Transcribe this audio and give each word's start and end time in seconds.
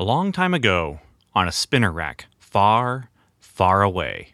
A 0.00 0.04
long 0.04 0.32
time 0.32 0.54
ago, 0.54 0.98
on 1.34 1.46
a 1.46 1.52
spinner 1.52 1.92
rack, 1.92 2.24
far, 2.38 3.10
far 3.38 3.82
away. 3.82 4.28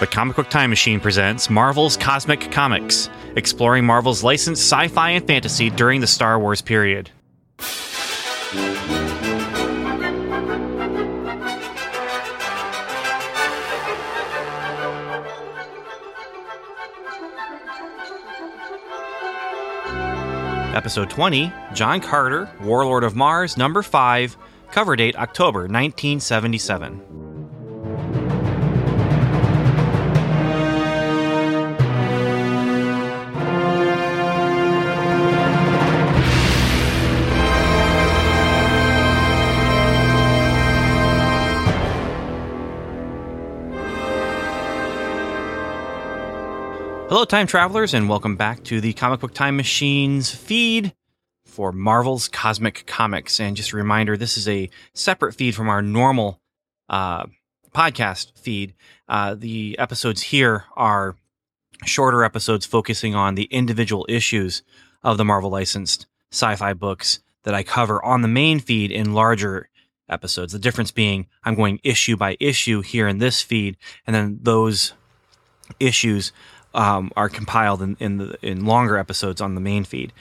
The 0.00 0.06
Comic 0.10 0.36
Book 0.36 0.50
Time 0.50 0.68
Machine 0.68 1.00
presents 1.00 1.48
Marvel's 1.48 1.96
Cosmic 1.96 2.52
Comics, 2.52 3.08
exploring 3.36 3.86
Marvel's 3.86 4.22
licensed 4.22 4.70
sci 4.70 4.88
fi 4.88 5.12
and 5.12 5.26
fantasy 5.26 5.70
during 5.70 6.02
the 6.02 6.06
Star 6.06 6.38
Wars 6.38 6.60
period. 6.60 7.08
Episode 20.74 21.10
20 21.10 21.52
John 21.74 22.00
Carter, 22.00 22.50
Warlord 22.60 23.04
of 23.04 23.14
Mars, 23.14 23.56
number 23.56 23.82
5, 23.82 24.36
cover 24.70 24.96
date 24.96 25.16
October 25.16 25.60
1977. 25.60 27.21
Hello, 47.12 47.26
time 47.26 47.46
travelers, 47.46 47.92
and 47.92 48.08
welcome 48.08 48.36
back 48.36 48.64
to 48.64 48.80
the 48.80 48.94
Comic 48.94 49.20
Book 49.20 49.34
Time 49.34 49.54
Machines 49.54 50.30
feed 50.34 50.94
for 51.44 51.70
Marvel's 51.70 52.26
Cosmic 52.26 52.86
Comics. 52.86 53.38
And 53.38 53.54
just 53.54 53.72
a 53.72 53.76
reminder 53.76 54.16
this 54.16 54.38
is 54.38 54.48
a 54.48 54.70
separate 54.94 55.34
feed 55.34 55.54
from 55.54 55.68
our 55.68 55.82
normal 55.82 56.40
uh, 56.88 57.26
podcast 57.70 58.38
feed. 58.38 58.72
Uh, 59.10 59.34
the 59.34 59.78
episodes 59.78 60.22
here 60.22 60.64
are 60.74 61.14
shorter 61.84 62.24
episodes 62.24 62.64
focusing 62.64 63.14
on 63.14 63.34
the 63.34 63.44
individual 63.50 64.06
issues 64.08 64.62
of 65.02 65.18
the 65.18 65.24
Marvel 65.26 65.50
licensed 65.50 66.06
sci 66.30 66.56
fi 66.56 66.72
books 66.72 67.20
that 67.42 67.52
I 67.52 67.62
cover 67.62 68.02
on 68.02 68.22
the 68.22 68.28
main 68.28 68.58
feed 68.58 68.90
in 68.90 69.12
larger 69.12 69.68
episodes. 70.08 70.54
The 70.54 70.58
difference 70.58 70.90
being 70.90 71.26
I'm 71.44 71.56
going 71.56 71.78
issue 71.84 72.16
by 72.16 72.38
issue 72.40 72.80
here 72.80 73.06
in 73.06 73.18
this 73.18 73.42
feed, 73.42 73.76
and 74.06 74.16
then 74.16 74.38
those 74.40 74.94
issues 75.78 76.32
um, 76.74 77.10
are 77.16 77.28
compiled 77.28 77.82
in 77.82 77.96
in, 78.00 78.18
the, 78.18 78.36
in 78.42 78.64
longer 78.64 78.96
episodes 78.96 79.40
on 79.40 79.54
the 79.54 79.60
main 79.60 79.84
feed. 79.84 80.12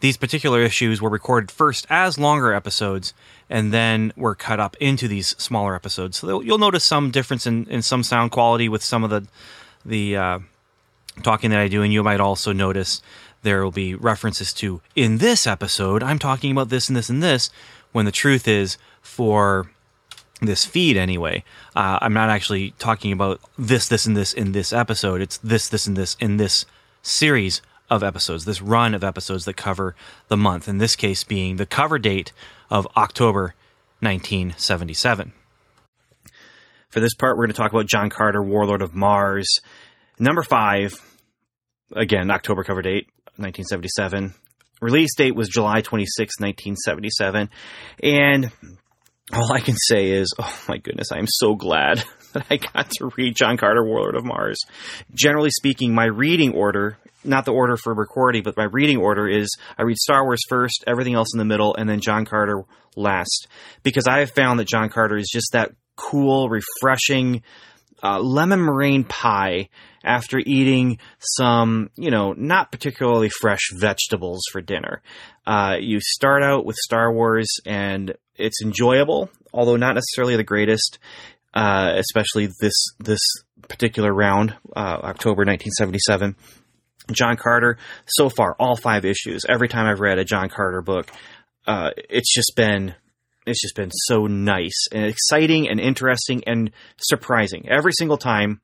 These 0.00 0.16
particular 0.16 0.62
issues 0.62 1.02
were 1.02 1.10
recorded 1.10 1.50
first 1.50 1.86
as 1.90 2.18
longer 2.18 2.54
episodes, 2.54 3.12
and 3.50 3.72
then 3.72 4.12
were 4.16 4.34
cut 4.34 4.58
up 4.58 4.76
into 4.80 5.06
these 5.06 5.28
smaller 5.36 5.74
episodes. 5.74 6.18
So 6.18 6.40
you'll 6.40 6.58
notice 6.58 6.84
some 6.84 7.10
difference 7.10 7.46
in, 7.46 7.66
in 7.66 7.82
some 7.82 8.02
sound 8.02 8.30
quality 8.30 8.68
with 8.68 8.82
some 8.82 9.04
of 9.04 9.10
the 9.10 9.26
the 9.84 10.16
uh, 10.16 10.38
talking 11.22 11.50
that 11.50 11.60
I 11.60 11.68
do, 11.68 11.82
and 11.82 11.92
you 11.92 12.02
might 12.02 12.20
also 12.20 12.52
notice 12.52 13.02
there 13.42 13.62
will 13.62 13.70
be 13.70 13.94
references 13.94 14.52
to 14.54 14.80
in 14.94 15.18
this 15.18 15.46
episode 15.46 16.02
I'm 16.02 16.18
talking 16.18 16.52
about 16.52 16.68
this 16.68 16.88
and 16.88 16.96
this 16.96 17.10
and 17.10 17.22
this, 17.22 17.50
when 17.92 18.04
the 18.04 18.12
truth 18.12 18.48
is 18.48 18.78
for 19.02 19.70
this 20.46 20.64
feed 20.64 20.96
anyway. 20.96 21.44
Uh, 21.74 21.98
I'm 22.00 22.12
not 22.12 22.30
actually 22.30 22.72
talking 22.78 23.12
about 23.12 23.40
this, 23.58 23.88
this, 23.88 24.06
and 24.06 24.16
this 24.16 24.32
in 24.32 24.52
this 24.52 24.72
episode. 24.72 25.20
It's 25.20 25.38
this, 25.38 25.68
this, 25.68 25.86
and 25.86 25.96
this 25.96 26.16
in 26.20 26.36
this 26.36 26.66
series 27.02 27.62
of 27.88 28.02
episodes, 28.02 28.44
this 28.44 28.62
run 28.62 28.94
of 28.94 29.02
episodes 29.02 29.44
that 29.44 29.56
cover 29.56 29.96
the 30.28 30.36
month. 30.36 30.68
In 30.68 30.78
this 30.78 30.96
case, 30.96 31.24
being 31.24 31.56
the 31.56 31.66
cover 31.66 31.98
date 31.98 32.32
of 32.70 32.86
October 32.96 33.54
1977. 34.00 35.32
For 36.88 37.00
this 37.00 37.14
part, 37.14 37.36
we're 37.36 37.44
going 37.44 37.54
to 37.54 37.56
talk 37.56 37.72
about 37.72 37.86
John 37.86 38.10
Carter, 38.10 38.42
Warlord 38.42 38.82
of 38.82 38.94
Mars. 38.94 39.60
Number 40.18 40.42
five, 40.42 40.94
again, 41.94 42.30
October 42.30 42.64
cover 42.64 42.82
date, 42.82 43.06
1977. 43.36 44.34
Release 44.80 45.14
date 45.14 45.34
was 45.34 45.48
July 45.48 45.82
26, 45.82 46.40
1977. 46.40 47.50
And 48.02 48.50
all 49.32 49.52
I 49.52 49.60
can 49.60 49.76
say 49.76 50.10
is, 50.10 50.32
oh 50.38 50.64
my 50.68 50.78
goodness, 50.78 51.12
I 51.12 51.18
am 51.18 51.26
so 51.28 51.54
glad 51.54 52.02
that 52.32 52.46
I 52.50 52.56
got 52.56 52.90
to 52.90 53.10
read 53.16 53.36
John 53.36 53.56
Carter, 53.56 53.84
Warlord 53.84 54.16
of 54.16 54.24
Mars. 54.24 54.58
Generally 55.14 55.50
speaking, 55.50 55.94
my 55.94 56.06
reading 56.06 56.54
order, 56.54 56.98
not 57.24 57.44
the 57.44 57.52
order 57.52 57.76
for 57.76 57.94
recording, 57.94 58.42
but 58.42 58.56
my 58.56 58.64
reading 58.64 58.98
order 58.98 59.28
is 59.28 59.48
I 59.78 59.82
read 59.82 59.98
Star 59.98 60.24
Wars 60.24 60.40
first, 60.48 60.84
everything 60.86 61.14
else 61.14 61.34
in 61.34 61.38
the 61.38 61.44
middle, 61.44 61.74
and 61.76 61.88
then 61.88 62.00
John 62.00 62.24
Carter 62.24 62.62
last. 62.96 63.48
Because 63.82 64.06
I 64.06 64.20
have 64.20 64.30
found 64.30 64.58
that 64.58 64.68
John 64.68 64.88
Carter 64.88 65.16
is 65.16 65.28
just 65.32 65.52
that 65.52 65.72
cool, 65.96 66.48
refreshing, 66.48 67.42
uh, 68.02 68.18
lemon 68.20 68.64
meringue 68.64 69.04
pie 69.04 69.68
after 70.02 70.38
eating 70.38 70.98
some, 71.18 71.90
you 71.96 72.10
know, 72.10 72.32
not 72.32 72.72
particularly 72.72 73.28
fresh 73.28 73.70
vegetables 73.74 74.42
for 74.50 74.62
dinner. 74.62 75.02
Uh, 75.46 75.76
you 75.78 76.00
start 76.00 76.42
out 76.42 76.64
with 76.64 76.76
Star 76.76 77.12
Wars 77.12 77.48
and 77.66 78.14
it's 78.40 78.62
enjoyable, 78.62 79.30
although 79.52 79.76
not 79.76 79.94
necessarily 79.94 80.36
the 80.36 80.44
greatest. 80.44 80.98
Uh, 81.52 81.94
especially 81.96 82.48
this 82.60 82.74
this 83.00 83.18
particular 83.68 84.14
round, 84.14 84.54
uh, 84.76 85.00
October 85.02 85.44
1977. 85.44 86.36
John 87.12 87.36
Carter. 87.36 87.76
So 88.06 88.28
far, 88.28 88.54
all 88.58 88.76
five 88.76 89.04
issues. 89.04 89.42
Every 89.48 89.68
time 89.68 89.86
I've 89.86 90.00
read 90.00 90.18
a 90.18 90.24
John 90.24 90.48
Carter 90.48 90.82
book, 90.82 91.10
uh, 91.66 91.90
it's 92.08 92.32
just 92.32 92.52
been 92.56 92.94
it's 93.46 93.60
just 93.60 93.74
been 93.74 93.90
so 93.90 94.26
nice 94.26 94.86
and 94.92 95.06
exciting 95.06 95.68
and 95.68 95.80
interesting 95.80 96.42
and 96.46 96.70
surprising. 96.98 97.68
Every 97.68 97.92
single 97.92 98.18
time, 98.18 98.60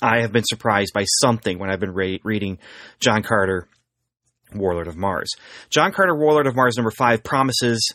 I 0.00 0.20
have 0.20 0.32
been 0.32 0.44
surprised 0.44 0.92
by 0.94 1.04
something 1.20 1.58
when 1.58 1.70
I've 1.70 1.80
been 1.80 1.94
re- 1.94 2.20
reading 2.24 2.58
John 3.00 3.22
Carter, 3.22 3.68
Warlord 4.54 4.88
of 4.88 4.96
Mars. 4.96 5.30
John 5.68 5.92
Carter, 5.92 6.16
Warlord 6.16 6.46
of 6.46 6.56
Mars, 6.56 6.76
number 6.76 6.90
five 6.90 7.22
promises 7.22 7.92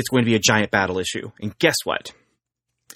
it's 0.00 0.08
going 0.08 0.24
to 0.24 0.30
be 0.30 0.34
a 0.34 0.40
giant 0.40 0.70
battle 0.70 0.98
issue. 0.98 1.30
And 1.40 1.56
guess 1.58 1.76
what? 1.84 2.12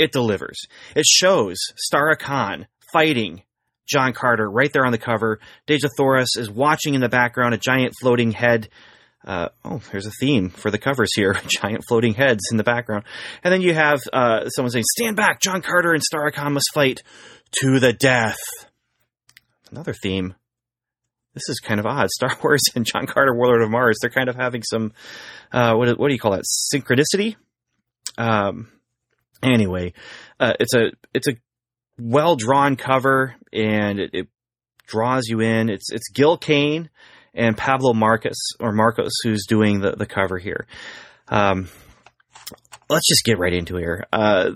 It 0.00 0.10
delivers. 0.10 0.58
It 0.96 1.06
shows 1.06 1.58
Stara-Kan 1.76 2.66
fighting 2.92 3.42
John 3.86 4.12
Carter 4.12 4.50
right 4.50 4.72
there 4.72 4.84
on 4.84 4.92
the 4.92 4.98
cover. 4.98 5.38
Dejah 5.68 5.90
Thoris 5.96 6.36
is 6.36 6.50
watching 6.50 6.94
in 6.94 7.00
the 7.00 7.08
background, 7.08 7.54
a 7.54 7.58
giant 7.58 7.92
floating 8.00 8.32
head. 8.32 8.68
Uh, 9.24 9.50
oh, 9.64 9.80
there's 9.92 10.06
a 10.06 10.12
theme 10.18 10.48
for 10.48 10.70
the 10.70 10.78
covers 10.78 11.10
here. 11.14 11.34
giant 11.62 11.84
floating 11.86 12.14
heads 12.14 12.44
in 12.50 12.56
the 12.56 12.64
background. 12.64 13.04
And 13.42 13.52
then 13.52 13.60
you 13.60 13.74
have 13.74 14.00
uh, 14.12 14.48
someone 14.48 14.70
saying, 14.70 14.84
Stand 14.96 15.16
back! 15.16 15.40
John 15.40 15.62
Carter 15.62 15.92
and 15.92 16.02
Khan 16.34 16.54
must 16.54 16.72
fight 16.74 17.02
to 17.60 17.78
the 17.78 17.92
death. 17.92 18.38
Another 19.70 19.94
theme 19.94 20.34
this 21.34 21.48
is 21.48 21.60
kind 21.60 21.80
of 21.80 21.86
odd. 21.86 22.08
Star 22.14 22.36
Wars 22.42 22.62
and 22.74 22.86
John 22.86 23.06
Carter, 23.06 23.34
Warlord 23.34 23.62
of 23.62 23.70
Mars, 23.70 23.98
they're 24.00 24.10
kind 24.10 24.28
of 24.28 24.36
having 24.36 24.62
some, 24.62 24.92
uh, 25.52 25.74
what, 25.74 25.98
what 25.98 26.08
do 26.08 26.14
you 26.14 26.20
call 26.20 26.32
that? 26.32 26.44
Synchronicity? 26.44 27.36
Um, 28.16 28.68
anyway, 29.42 29.92
uh, 30.40 30.54
it's 30.60 30.74
a, 30.74 30.92
it's 31.12 31.28
a 31.28 31.34
well 31.98 32.36
drawn 32.36 32.76
cover 32.76 33.34
and 33.52 33.98
it, 33.98 34.10
it, 34.12 34.28
draws 34.86 35.26
you 35.28 35.40
in. 35.40 35.70
It's, 35.70 35.90
it's 35.90 36.10
Gil 36.10 36.36
Kane 36.36 36.90
and 37.32 37.56
Pablo 37.56 37.94
Marcos 37.94 38.36
or 38.60 38.70
Marcos 38.70 39.12
who's 39.22 39.46
doing 39.46 39.80
the, 39.80 39.92
the 39.92 40.04
cover 40.04 40.36
here. 40.36 40.66
Um, 41.28 41.68
let's 42.90 43.08
just 43.08 43.24
get 43.24 43.38
right 43.38 43.54
into 43.54 43.78
it 43.78 43.80
here. 43.80 44.04
Uh, 44.12 44.50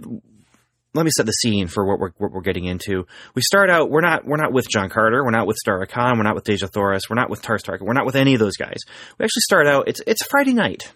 let 0.94 1.04
me 1.04 1.10
set 1.10 1.26
the 1.26 1.32
scene 1.32 1.66
for 1.66 1.84
what 1.84 1.98
we're 1.98 2.10
what 2.18 2.32
we're 2.32 2.40
getting 2.40 2.64
into. 2.64 3.06
We 3.34 3.42
start 3.42 3.70
out 3.70 3.90
we're 3.90 4.00
not 4.00 4.24
we're 4.24 4.36
not 4.36 4.52
with 4.52 4.68
John 4.68 4.88
Carter, 4.88 5.22
we're 5.22 5.30
not 5.30 5.46
with 5.46 5.58
Stara-Kan, 5.64 6.16
we're 6.16 6.24
not 6.24 6.34
with 6.34 6.44
Dejah 6.44 6.70
Thoris, 6.70 7.02
we're 7.08 7.16
not 7.16 7.30
with 7.30 7.42
Tars 7.42 7.62
Tarkas, 7.62 7.82
we're 7.82 7.92
not 7.92 8.06
with 8.06 8.16
any 8.16 8.34
of 8.34 8.40
those 8.40 8.56
guys. 8.56 8.78
We 9.18 9.24
actually 9.24 9.42
start 9.42 9.66
out 9.66 9.88
it's 9.88 10.00
it's 10.06 10.24
Friday 10.26 10.54
night 10.54 10.92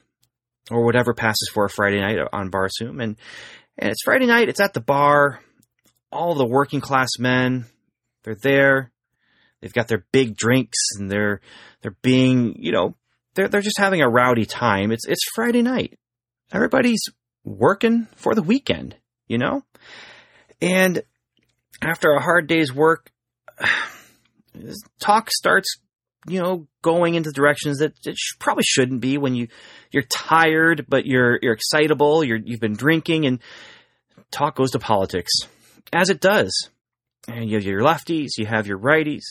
or 0.70 0.84
whatever 0.84 1.14
passes 1.14 1.50
for 1.52 1.64
a 1.64 1.70
Friday 1.70 2.00
night 2.00 2.18
on 2.32 2.50
Barsoom, 2.50 3.02
and 3.02 3.16
and 3.78 3.90
it's 3.90 4.02
Friday 4.04 4.26
night. 4.26 4.48
It's 4.48 4.60
at 4.60 4.74
the 4.74 4.80
bar. 4.80 5.40
All 6.10 6.34
the 6.34 6.46
working 6.46 6.82
class 6.82 7.08
men, 7.18 7.64
they're 8.22 8.36
there. 8.42 8.90
They've 9.60 9.72
got 9.72 9.88
their 9.88 10.04
big 10.12 10.36
drinks 10.36 10.78
and 10.98 11.10
they're 11.10 11.40
they're 11.80 11.96
being 12.02 12.56
you 12.58 12.72
know 12.72 12.96
they're 13.34 13.48
they're 13.48 13.60
just 13.60 13.78
having 13.78 14.02
a 14.02 14.08
rowdy 14.08 14.46
time. 14.46 14.90
It's 14.90 15.06
it's 15.06 15.24
Friday 15.34 15.62
night. 15.62 15.98
Everybody's 16.50 17.02
working 17.44 18.08
for 18.16 18.34
the 18.34 18.42
weekend 18.42 18.96
you 19.32 19.38
know? 19.38 19.64
And 20.62 21.02
after 21.82 22.12
a 22.12 22.22
hard 22.22 22.46
day's 22.46 22.72
work, 22.72 23.10
talk 25.00 25.30
starts, 25.30 25.76
you 26.28 26.40
know, 26.40 26.68
going 26.82 27.16
into 27.16 27.32
directions 27.32 27.78
that 27.78 27.94
it 28.06 28.16
sh- 28.16 28.38
probably 28.38 28.62
shouldn't 28.64 29.00
be 29.00 29.18
when 29.18 29.34
you 29.34 29.48
you're 29.90 30.04
tired, 30.04 30.86
but 30.88 31.04
you're 31.04 31.38
you're 31.42 31.54
excitable, 31.54 32.22
you're 32.22 32.38
you've 32.42 32.60
been 32.60 32.76
drinking, 32.76 33.26
and 33.26 33.40
talk 34.30 34.54
goes 34.54 34.70
to 34.70 34.78
politics, 34.78 35.32
as 35.92 36.10
it 36.10 36.20
does. 36.20 36.70
and 37.28 37.48
you 37.48 37.56
have 37.56 37.64
your 37.64 37.82
lefties, 37.82 38.30
you 38.38 38.46
have 38.46 38.66
your 38.66 38.78
righties. 38.78 39.24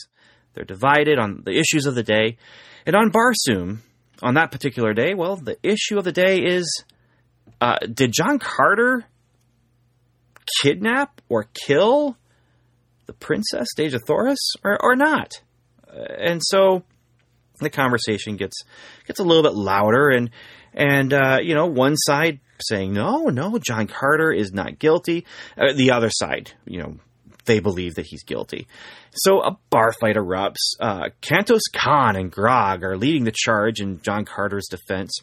They're 0.54 0.64
divided 0.64 1.18
on 1.18 1.42
the 1.44 1.52
issues 1.52 1.86
of 1.86 1.94
the 1.94 2.02
day. 2.02 2.36
And 2.84 2.94
on 2.94 3.10
Barsoom, 3.10 3.78
on 4.22 4.34
that 4.34 4.50
particular 4.50 4.92
day, 4.92 5.14
well, 5.14 5.36
the 5.36 5.56
issue 5.62 5.98
of 5.98 6.04
the 6.04 6.12
day 6.12 6.38
is 6.40 6.84
uh, 7.60 7.78
did 7.78 8.12
John 8.12 8.38
Carter 8.38 9.04
kidnap 10.62 11.20
or 11.28 11.48
kill 11.54 12.16
the 13.06 13.12
princess 13.12 13.68
Dejah 13.76 14.00
Thoris 14.06 14.54
or, 14.64 14.82
or 14.82 14.96
not? 14.96 15.32
Uh, 15.88 16.00
and 16.18 16.40
so 16.42 16.84
the 17.60 17.70
conversation 17.70 18.36
gets 18.36 18.56
gets 19.06 19.20
a 19.20 19.24
little 19.24 19.42
bit 19.42 19.54
louder 19.54 20.10
and 20.10 20.30
and 20.74 21.12
uh, 21.12 21.38
you 21.42 21.54
know 21.54 21.66
one 21.66 21.96
side 21.96 22.40
saying 22.60 22.92
no 22.92 23.26
no 23.26 23.58
John 23.58 23.86
Carter 23.86 24.32
is 24.32 24.52
not 24.52 24.78
guilty. 24.78 25.26
Uh, 25.56 25.72
the 25.74 25.92
other 25.92 26.10
side 26.10 26.52
you 26.64 26.80
know 26.80 26.96
they 27.44 27.60
believe 27.60 27.96
that 27.96 28.06
he's 28.06 28.22
guilty. 28.22 28.66
So 29.12 29.40
a 29.40 29.58
bar 29.70 29.92
fight 29.92 30.16
erupts. 30.16 30.76
Uh, 30.80 31.08
Kantos 31.20 31.62
Kan 31.72 32.16
and 32.16 32.30
Grog 32.30 32.84
are 32.84 32.96
leading 32.96 33.24
the 33.24 33.32
charge 33.34 33.80
in 33.80 34.00
John 34.02 34.24
Carter's 34.24 34.68
defense. 34.70 35.18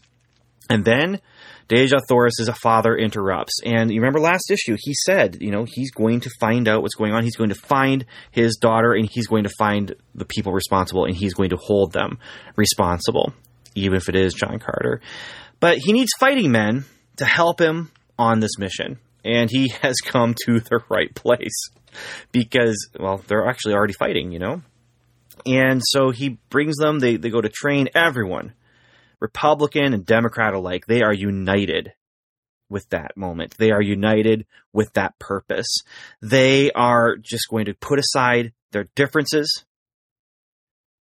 And 0.69 0.85
then 0.85 1.21
Dejah 1.69 2.01
Thoris' 2.07 2.39
as 2.41 2.47
a 2.47 2.53
father 2.53 2.97
interrupts. 2.97 3.59
And 3.63 3.91
you 3.91 4.01
remember 4.01 4.19
last 4.19 4.49
issue, 4.49 4.75
he 4.79 4.93
said, 4.93 5.37
you 5.39 5.51
know, 5.51 5.65
he's 5.65 5.91
going 5.91 6.21
to 6.21 6.31
find 6.39 6.67
out 6.67 6.81
what's 6.81 6.95
going 6.95 7.13
on. 7.13 7.23
He's 7.23 7.35
going 7.35 7.51
to 7.51 7.55
find 7.55 8.05
his 8.31 8.57
daughter 8.57 8.93
and 8.93 9.07
he's 9.09 9.27
going 9.27 9.43
to 9.43 9.51
find 9.57 9.95
the 10.15 10.25
people 10.25 10.51
responsible 10.51 11.05
and 11.05 11.15
he's 11.15 11.35
going 11.35 11.51
to 11.51 11.57
hold 11.57 11.93
them 11.93 12.17
responsible, 12.55 13.33
even 13.75 13.97
if 13.97 14.09
it 14.09 14.15
is 14.15 14.33
John 14.33 14.57
Carter. 14.59 14.99
But 15.59 15.77
he 15.77 15.93
needs 15.93 16.11
fighting 16.19 16.51
men 16.51 16.85
to 17.17 17.25
help 17.25 17.61
him 17.61 17.91
on 18.17 18.39
this 18.39 18.57
mission. 18.57 18.97
And 19.23 19.49
he 19.51 19.67
has 19.81 19.97
come 19.97 20.35
to 20.45 20.59
the 20.59 20.79
right 20.89 21.13
place 21.13 21.69
because, 22.31 22.89
well, 22.99 23.21
they're 23.27 23.47
actually 23.47 23.75
already 23.75 23.93
fighting, 23.93 24.31
you 24.31 24.39
know? 24.39 24.63
And 25.45 25.81
so 25.83 26.09
he 26.09 26.39
brings 26.49 26.77
them, 26.77 26.99
they, 26.99 27.15
they 27.15 27.29
go 27.29 27.41
to 27.41 27.49
train 27.49 27.89
everyone 27.93 28.53
Republican 29.21 29.93
and 29.93 30.05
Democrat 30.05 30.53
alike, 30.53 30.85
they 30.87 31.01
are 31.01 31.13
united 31.13 31.93
with 32.69 32.87
that 32.89 33.17
moment. 33.17 33.55
They 33.57 33.71
are 33.71 33.81
united 33.81 34.45
with 34.73 34.93
that 34.93 35.17
purpose. 35.19 35.79
They 36.21 36.71
are 36.71 37.17
just 37.17 37.49
going 37.49 37.65
to 37.65 37.73
put 37.73 37.99
aside 37.99 38.53
their 38.71 38.87
differences 38.95 39.65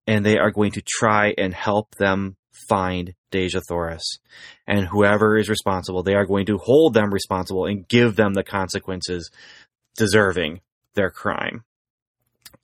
and 0.08 0.26
they 0.26 0.38
are 0.38 0.52
going 0.52 0.72
to 0.72 0.82
try 0.82 1.34
and 1.38 1.54
help 1.54 1.96
them 1.96 2.38
find 2.70 3.14
Dejah 3.32 3.62
Thoris. 3.68 4.20
And 4.66 4.88
whoever 4.88 5.38
is 5.38 5.50
responsible, 5.50 6.02
they 6.02 6.16
are 6.16 6.26
going 6.26 6.46
to 6.48 6.58
hold 6.58 6.94
them 6.94 7.14
responsible 7.14 7.66
and 7.66 7.88
give 7.88 8.16
them 8.16 8.34
the 8.34 8.44
consequences 8.44 9.30
deserving 9.98 10.62
their 10.96 11.12
crime. 11.12 11.64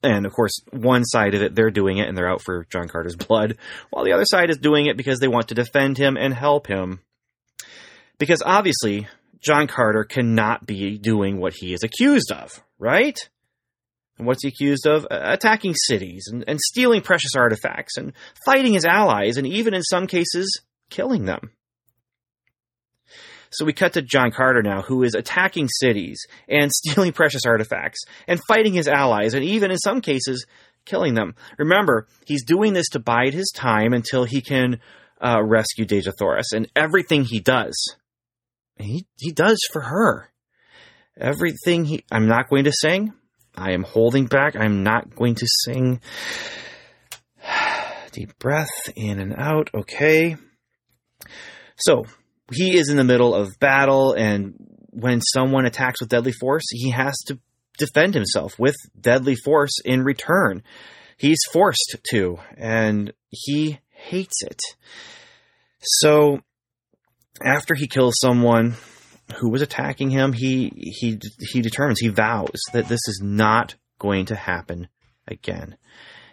And 0.03 0.25
of 0.25 0.33
course, 0.33 0.59
one 0.71 1.05
side 1.05 1.33
of 1.33 1.41
it, 1.41 1.55
they're 1.55 1.71
doing 1.71 1.97
it 1.97 2.09
and 2.09 2.17
they're 2.17 2.29
out 2.29 2.41
for 2.41 2.65
John 2.69 2.89
Carter's 2.89 3.15
blood, 3.15 3.57
while 3.89 4.03
the 4.03 4.11
other 4.11 4.25
side 4.25 4.49
is 4.49 4.57
doing 4.57 4.85
it 4.85 4.97
because 4.97 5.19
they 5.19 5.27
want 5.27 5.47
to 5.47 5.55
defend 5.55 5.97
him 5.97 6.17
and 6.17 6.33
help 6.33 6.67
him. 6.67 6.99
Because 8.19 8.43
obviously, 8.45 9.07
John 9.39 9.67
Carter 9.67 10.03
cannot 10.03 10.65
be 10.65 10.97
doing 10.97 11.39
what 11.39 11.53
he 11.53 11.73
is 11.73 11.83
accused 11.83 12.31
of, 12.31 12.63
right? 12.79 13.17
And 14.17 14.27
what's 14.27 14.43
he 14.43 14.49
accused 14.49 14.85
of? 14.85 15.07
Attacking 15.09 15.73
cities 15.75 16.29
and, 16.31 16.43
and 16.47 16.59
stealing 16.59 17.01
precious 17.01 17.35
artifacts 17.35 17.97
and 17.97 18.13
fighting 18.45 18.73
his 18.73 18.85
allies 18.85 19.37
and 19.37 19.47
even 19.47 19.73
in 19.73 19.81
some 19.81 20.07
cases, 20.07 20.61
killing 20.89 21.25
them. 21.25 21.51
So 23.53 23.65
we 23.65 23.73
cut 23.73 23.93
to 23.93 24.01
John 24.01 24.31
Carter 24.31 24.61
now, 24.61 24.81
who 24.81 25.03
is 25.03 25.15
attacking 25.15 25.69
cities 25.69 26.25
and 26.47 26.71
stealing 26.73 27.13
precious 27.13 27.45
artifacts 27.45 28.03
and 28.27 28.39
fighting 28.47 28.73
his 28.73 28.87
allies 28.87 29.33
and 29.33 29.43
even 29.43 29.71
in 29.71 29.77
some 29.77 30.01
cases 30.01 30.45
killing 30.85 31.13
them. 31.13 31.35
Remember, 31.57 32.07
he's 32.25 32.43
doing 32.43 32.73
this 32.73 32.89
to 32.89 32.99
bide 32.99 33.33
his 33.33 33.51
time 33.55 33.93
until 33.93 34.25
he 34.25 34.41
can 34.41 34.79
uh, 35.21 35.41
rescue 35.41 35.85
Dejah 35.85 36.13
Thoris. 36.17 36.51
And 36.53 36.69
everything 36.75 37.23
he 37.23 37.39
does, 37.39 37.73
he, 38.77 39.05
he 39.17 39.31
does 39.31 39.59
for 39.71 39.81
her. 39.81 40.29
Everything 41.17 41.85
he, 41.85 42.03
I'm 42.11 42.27
not 42.27 42.49
going 42.49 42.65
to 42.65 42.73
sing. 42.73 43.13
I 43.55 43.73
am 43.73 43.83
holding 43.83 44.25
back. 44.25 44.55
I'm 44.55 44.83
not 44.83 45.15
going 45.15 45.35
to 45.35 45.47
sing. 45.47 46.01
Deep 48.11 48.37
breath 48.39 48.89
in 48.95 49.19
and 49.19 49.33
out. 49.37 49.69
Okay. 49.73 50.37
So, 51.77 52.05
he 52.55 52.77
is 52.77 52.89
in 52.89 52.97
the 52.97 53.03
middle 53.03 53.33
of 53.33 53.59
battle, 53.59 54.13
and 54.13 54.55
when 54.91 55.21
someone 55.21 55.65
attacks 55.65 55.99
with 55.99 56.09
deadly 56.09 56.31
force, 56.31 56.63
he 56.69 56.91
has 56.91 57.15
to 57.27 57.39
defend 57.77 58.13
himself 58.13 58.57
with 58.59 58.75
deadly 58.99 59.35
force 59.35 59.79
in 59.83 60.03
return. 60.03 60.63
He's 61.17 61.39
forced 61.51 61.97
to, 62.11 62.39
and 62.57 63.13
he 63.29 63.79
hates 63.89 64.43
it. 64.43 64.59
So, 65.81 66.41
after 67.43 67.75
he 67.75 67.87
kills 67.87 68.15
someone 68.21 68.75
who 69.37 69.49
was 69.49 69.61
attacking 69.61 70.09
him, 70.09 70.33
he 70.33 70.71
he 70.75 71.19
he 71.51 71.61
determines, 71.61 71.99
he 71.99 72.09
vows 72.09 72.61
that 72.73 72.87
this 72.87 73.01
is 73.07 73.21
not 73.23 73.75
going 73.99 74.25
to 74.25 74.35
happen 74.35 74.87
again. 75.27 75.77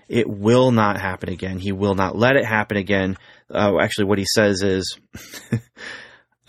It 0.08 0.28
will 0.28 0.72
not 0.72 1.00
happen 1.00 1.28
again. 1.28 1.58
He 1.58 1.70
will 1.70 1.94
not 1.94 2.16
let 2.16 2.34
it 2.34 2.44
happen 2.44 2.76
again. 2.76 3.16
Uh, 3.48 3.78
actually, 3.80 4.06
what 4.06 4.18
he 4.18 4.26
says 4.26 4.62
is, 4.62 4.98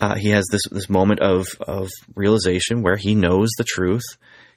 uh, 0.02 0.16
he 0.16 0.30
has 0.30 0.44
this 0.50 0.64
this 0.70 0.90
moment 0.90 1.20
of 1.20 1.46
of 1.60 1.88
realization 2.14 2.82
where 2.82 2.96
he 2.96 3.14
knows 3.14 3.50
the 3.56 3.64
truth. 3.64 4.02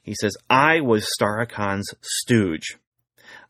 He 0.02 0.16
says, 0.20 0.36
"I 0.50 0.82
was 0.82 1.08
Stara-Kan's 1.08 1.94
stooge. 2.02 2.78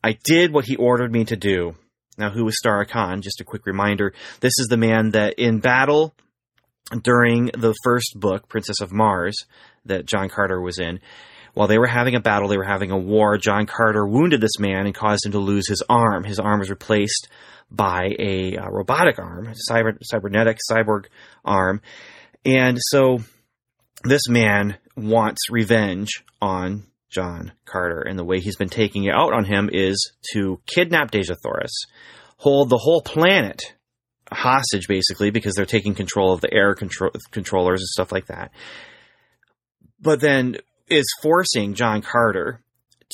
I 0.03 0.17
did 0.25 0.51
what 0.51 0.65
he 0.65 0.75
ordered 0.75 1.11
me 1.11 1.23
to 1.25 1.37
do." 1.37 1.75
Now, 2.17 2.31
who 2.31 2.45
was 2.45 2.57
Stara-Kan? 2.63 3.21
Just 3.21 3.39
a 3.39 3.45
quick 3.45 3.65
reminder: 3.65 4.13
this 4.41 4.53
is 4.59 4.67
the 4.69 4.77
man 4.77 5.11
that 5.11 5.35
in 5.37 5.59
battle 5.59 6.13
during 7.01 7.45
the 7.45 7.73
first 7.83 8.13
book, 8.19 8.49
Princess 8.49 8.81
of 8.81 8.91
Mars, 8.91 9.45
that 9.85 10.05
John 10.05 10.27
Carter 10.27 10.61
was 10.61 10.77
in. 10.77 10.99
While 11.53 11.69
they 11.69 11.77
were 11.77 11.87
having 11.87 12.15
a 12.15 12.19
battle, 12.19 12.49
they 12.49 12.57
were 12.57 12.65
having 12.65 12.91
a 12.91 12.97
war. 12.97 13.37
John 13.37 13.65
Carter 13.65 14.05
wounded 14.05 14.41
this 14.41 14.59
man 14.59 14.85
and 14.85 14.93
caused 14.93 15.25
him 15.25 15.31
to 15.31 15.39
lose 15.39 15.69
his 15.69 15.81
arm. 15.87 16.25
His 16.25 16.39
arm 16.39 16.59
was 16.59 16.69
replaced 16.69 17.29
by 17.71 18.15
a 18.19 18.57
uh, 18.57 18.69
robotic 18.69 19.19
arm, 19.19 19.53
cyber, 19.69 19.97
cybernetic 20.01 20.59
cyborg 20.69 21.05
arm. 21.43 21.81
And 22.45 22.77
so 22.79 23.19
this 24.03 24.29
man 24.29 24.77
wants 24.95 25.49
revenge 25.49 26.23
on 26.41 26.85
John 27.09 27.53
Carter. 27.65 28.01
And 28.01 28.19
the 28.19 28.23
way 28.23 28.39
he's 28.39 28.57
been 28.57 28.69
taking 28.69 29.05
it 29.05 29.13
out 29.15 29.33
on 29.33 29.45
him 29.45 29.69
is 29.71 30.11
to 30.33 30.59
kidnap 30.65 31.11
Dejah 31.11 31.37
Thoris, 31.41 31.73
hold 32.37 32.69
the 32.69 32.77
whole 32.77 33.01
planet 33.01 33.73
hostage, 34.31 34.87
basically, 34.87 35.31
because 35.31 35.53
they're 35.55 35.65
taking 35.65 35.95
control 35.95 36.33
of 36.33 36.41
the 36.41 36.53
air 36.53 36.75
control- 36.75 37.11
controllers 37.31 37.81
and 37.81 37.87
stuff 37.87 38.11
like 38.11 38.27
that. 38.27 38.51
But 39.99 40.19
then 40.19 40.57
is 40.87 41.05
forcing 41.21 41.73
John 41.73 42.01
Carter 42.01 42.61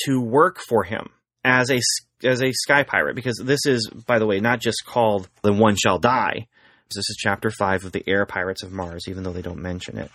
to 0.05 0.19
work 0.19 0.59
for 0.59 0.83
him 0.83 1.09
as 1.43 1.71
a 1.71 1.79
as 2.23 2.41
a 2.43 2.51
sky 2.51 2.83
pirate 2.83 3.15
because 3.15 3.41
this 3.43 3.65
is, 3.65 3.89
by 4.05 4.19
the 4.19 4.27
way, 4.27 4.39
not 4.39 4.59
just 4.59 4.85
called 4.85 5.27
"The 5.41 5.53
One 5.53 5.75
Shall 5.75 5.99
Die." 5.99 6.47
This 6.93 7.09
is 7.09 7.17
chapter 7.19 7.49
five 7.49 7.85
of 7.85 7.91
the 7.91 8.03
Air 8.07 8.25
Pirates 8.25 8.63
of 8.63 8.71
Mars, 8.71 9.05
even 9.07 9.23
though 9.23 9.31
they 9.31 9.41
don't 9.41 9.61
mention 9.61 9.97
it. 9.97 10.11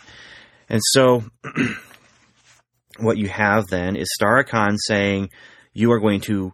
And 0.68 0.80
so, 0.84 1.24
what 2.98 3.16
you 3.16 3.28
have 3.28 3.66
then 3.68 3.96
is 3.96 4.08
Khan 4.20 4.76
saying, 4.78 5.30
"You 5.72 5.92
are 5.92 6.00
going 6.00 6.20
to 6.22 6.52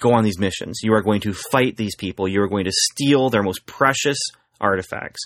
go 0.00 0.12
on 0.12 0.24
these 0.24 0.38
missions. 0.38 0.80
You 0.82 0.94
are 0.94 1.02
going 1.02 1.20
to 1.22 1.32
fight 1.32 1.76
these 1.76 1.96
people. 1.96 2.28
You 2.28 2.42
are 2.42 2.48
going 2.48 2.64
to 2.64 2.72
steal 2.72 3.30
their 3.30 3.42
most 3.42 3.66
precious 3.66 4.18
artifacts." 4.60 5.20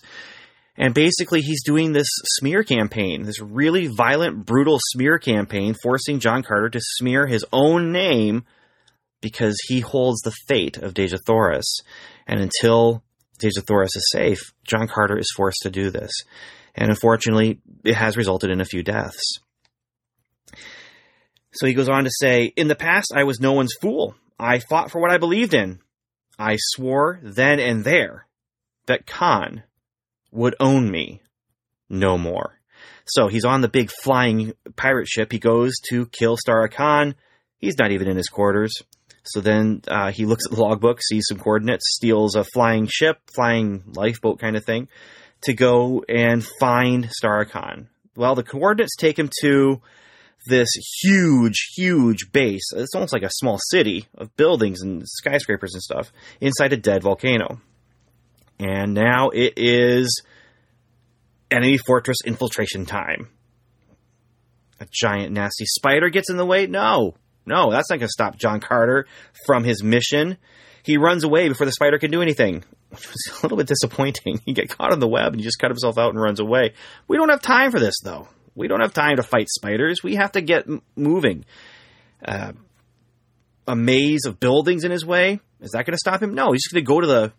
And 0.76 0.94
basically, 0.94 1.42
he's 1.42 1.64
doing 1.64 1.92
this 1.92 2.08
smear 2.38 2.62
campaign, 2.62 3.24
this 3.24 3.40
really 3.40 3.88
violent, 3.88 4.46
brutal 4.46 4.78
smear 4.80 5.18
campaign, 5.18 5.74
forcing 5.82 6.18
John 6.18 6.42
Carter 6.42 6.70
to 6.70 6.80
smear 6.80 7.26
his 7.26 7.44
own 7.52 7.92
name 7.92 8.44
because 9.20 9.56
he 9.68 9.80
holds 9.80 10.20
the 10.22 10.32
fate 10.48 10.78
of 10.78 10.94
Dejah 10.94 11.18
Thoris. 11.26 11.80
And 12.26 12.40
until 12.40 13.02
Dejah 13.38 13.66
Thoris 13.66 13.96
is 13.96 14.10
safe, 14.10 14.40
John 14.64 14.88
Carter 14.88 15.18
is 15.18 15.30
forced 15.36 15.60
to 15.62 15.70
do 15.70 15.90
this. 15.90 16.10
And 16.74 16.88
unfortunately, 16.88 17.60
it 17.84 17.94
has 17.94 18.16
resulted 18.16 18.50
in 18.50 18.62
a 18.62 18.66
few 18.66 18.82
deaths. 18.82 19.40
So 21.52 21.66
he 21.66 21.74
goes 21.74 21.88
on 21.88 22.04
to 22.04 22.10
say, 22.10 22.52
In 22.56 22.68
the 22.68 22.74
past, 22.74 23.12
I 23.14 23.24
was 23.24 23.40
no 23.40 23.52
one's 23.52 23.74
fool. 23.80 24.14
I 24.38 24.58
fought 24.58 24.90
for 24.90 25.00
what 25.00 25.10
I 25.10 25.18
believed 25.18 25.52
in. 25.52 25.80
I 26.38 26.56
swore 26.58 27.20
then 27.22 27.60
and 27.60 27.84
there 27.84 28.26
that 28.86 29.06
Khan 29.06 29.62
would 30.32 30.56
own 30.58 30.90
me 30.90 31.22
no 31.88 32.18
more. 32.18 32.58
So 33.04 33.28
he's 33.28 33.44
on 33.44 33.60
the 33.60 33.68
big 33.68 33.90
flying 34.02 34.54
pirate 34.76 35.08
ship. 35.08 35.30
He 35.30 35.38
goes 35.38 35.72
to 35.90 36.06
kill 36.06 36.36
Stara-Kan. 36.36 37.14
He's 37.58 37.78
not 37.78 37.92
even 37.92 38.08
in 38.08 38.16
his 38.16 38.28
quarters. 38.28 38.72
So 39.24 39.40
then 39.40 39.82
uh, 39.86 40.10
he 40.10 40.26
looks 40.26 40.46
at 40.46 40.52
the 40.52 40.60
logbook, 40.60 41.00
sees 41.00 41.26
some 41.28 41.38
coordinates, 41.38 41.84
steals 41.94 42.34
a 42.34 42.44
flying 42.44 42.88
ship, 42.90 43.18
flying 43.34 43.84
lifeboat 43.94 44.40
kind 44.40 44.56
of 44.56 44.64
thing, 44.64 44.88
to 45.42 45.54
go 45.54 46.04
and 46.08 46.44
find 46.58 47.08
Stara-Kan. 47.22 47.88
Well, 48.16 48.34
the 48.34 48.42
coordinates 48.42 48.96
take 48.96 49.18
him 49.18 49.30
to 49.42 49.80
this 50.46 50.68
huge, 51.02 51.70
huge 51.76 52.32
base. 52.32 52.72
It's 52.74 52.94
almost 52.94 53.12
like 53.12 53.22
a 53.22 53.30
small 53.30 53.58
city 53.70 54.06
of 54.16 54.34
buildings 54.36 54.82
and 54.82 55.02
skyscrapers 55.06 55.74
and 55.74 55.82
stuff 55.82 56.12
inside 56.40 56.72
a 56.72 56.76
dead 56.76 57.02
volcano. 57.02 57.60
And 58.62 58.94
now 58.94 59.30
it 59.30 59.54
is 59.56 60.22
enemy 61.50 61.78
fortress 61.78 62.18
infiltration 62.24 62.86
time. 62.86 63.28
A 64.78 64.86
giant, 64.88 65.32
nasty 65.32 65.64
spider 65.66 66.10
gets 66.10 66.30
in 66.30 66.36
the 66.36 66.46
way? 66.46 66.66
No. 66.68 67.14
No, 67.44 67.72
that's 67.72 67.90
not 67.90 67.98
going 67.98 68.06
to 68.06 68.12
stop 68.12 68.36
John 68.36 68.60
Carter 68.60 69.06
from 69.46 69.64
his 69.64 69.82
mission. 69.82 70.36
He 70.84 70.96
runs 70.96 71.24
away 71.24 71.48
before 71.48 71.66
the 71.66 71.72
spider 71.72 71.98
can 71.98 72.12
do 72.12 72.22
anything, 72.22 72.62
which 72.90 73.08
was 73.08 73.30
a 73.32 73.42
little 73.42 73.58
bit 73.58 73.66
disappointing. 73.66 74.40
He 74.46 74.52
get 74.52 74.68
caught 74.68 74.92
on 74.92 75.00
the 75.00 75.08
web 75.08 75.32
and 75.32 75.40
he 75.40 75.44
just 75.44 75.58
cut 75.58 75.70
himself 75.70 75.98
out 75.98 76.10
and 76.10 76.22
runs 76.22 76.38
away. 76.38 76.74
We 77.08 77.16
don't 77.16 77.30
have 77.30 77.42
time 77.42 77.72
for 77.72 77.80
this, 77.80 77.94
though. 78.04 78.28
We 78.54 78.68
don't 78.68 78.80
have 78.80 78.94
time 78.94 79.16
to 79.16 79.24
fight 79.24 79.48
spiders. 79.48 80.04
We 80.04 80.14
have 80.16 80.32
to 80.32 80.40
get 80.40 80.68
m- 80.68 80.82
moving. 80.94 81.44
Uh, 82.24 82.52
a 83.66 83.74
maze 83.74 84.24
of 84.24 84.38
buildings 84.38 84.84
in 84.84 84.92
his 84.92 85.04
way. 85.04 85.40
Is 85.60 85.72
that 85.72 85.84
going 85.84 85.94
to 85.94 85.98
stop 85.98 86.22
him? 86.22 86.34
No, 86.34 86.52
he's 86.52 86.66
going 86.68 86.84
to 86.84 86.86
go 86.86 87.00
to 87.00 87.06
the 87.06 87.32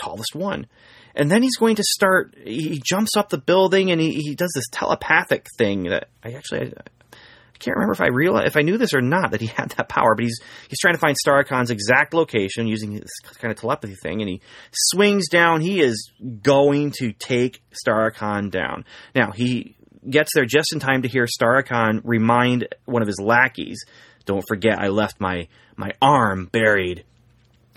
tallest 0.00 0.34
one. 0.34 0.66
And 1.14 1.30
then 1.30 1.42
he's 1.42 1.56
going 1.56 1.76
to 1.76 1.82
start, 1.84 2.36
he 2.44 2.80
jumps 2.84 3.16
up 3.16 3.28
the 3.28 3.38
building 3.38 3.90
and 3.90 4.00
he, 4.00 4.12
he 4.12 4.34
does 4.34 4.52
this 4.54 4.68
telepathic 4.70 5.46
thing 5.58 5.84
that 5.84 6.08
I 6.24 6.32
actually, 6.32 6.68
I, 6.68 6.72
I 7.12 7.58
can't 7.58 7.76
remember 7.76 7.92
if 7.92 8.00
I 8.00 8.08
realized, 8.08 8.46
if 8.46 8.56
I 8.56 8.62
knew 8.62 8.78
this 8.78 8.94
or 8.94 9.00
not 9.00 9.32
that 9.32 9.40
he 9.40 9.48
had 9.48 9.70
that 9.70 9.88
power, 9.88 10.14
but 10.14 10.24
he's, 10.24 10.40
he's 10.68 10.78
trying 10.78 10.94
to 10.94 11.00
find 11.00 11.16
Stara-Kan's 11.16 11.70
exact 11.70 12.14
location 12.14 12.68
using 12.68 12.94
this 12.94 13.10
kind 13.38 13.50
of 13.52 13.60
telepathy 13.60 13.96
thing 14.02 14.20
and 14.20 14.28
he 14.28 14.40
swings 14.72 15.28
down. 15.28 15.60
He 15.60 15.80
is 15.80 16.12
going 16.42 16.92
to 17.00 17.12
take 17.12 17.62
Stara-Kan 17.72 18.50
down. 18.50 18.84
Now, 19.14 19.32
he 19.32 19.76
gets 20.08 20.32
there 20.34 20.46
just 20.46 20.72
in 20.72 20.80
time 20.80 21.02
to 21.02 21.08
hear 21.08 21.26
Stara-Kan 21.26 22.02
remind 22.04 22.68
one 22.86 23.02
of 23.02 23.08
his 23.08 23.20
lackeys, 23.20 23.84
"Don't 24.24 24.44
forget, 24.48 24.78
I 24.78 24.88
left 24.88 25.20
my 25.20 25.48
my 25.76 25.90
arm 26.00 26.46
buried 26.46 27.04